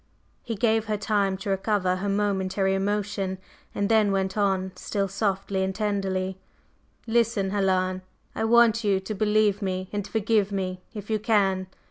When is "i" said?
8.33-8.45